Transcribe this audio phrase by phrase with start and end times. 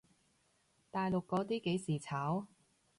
[0.89, 2.47] 大陸嗰啲幾時炒？